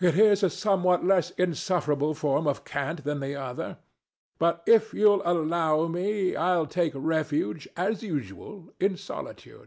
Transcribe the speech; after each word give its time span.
It 0.00 0.18
is 0.18 0.42
a 0.42 0.50
somewhat 0.50 1.04
less 1.04 1.30
insufferable 1.30 2.14
form 2.14 2.48
of 2.48 2.64
cant 2.64 3.04
than 3.04 3.20
the 3.20 3.36
other. 3.36 3.78
But 4.40 4.64
if 4.66 4.92
you'll 4.92 5.22
allow 5.24 5.86
me, 5.86 6.34
I'll 6.34 6.66
take 6.66 6.94
refuge, 6.96 7.68
as 7.76 8.02
usual, 8.02 8.72
in 8.80 8.96
solitude. 8.96 9.60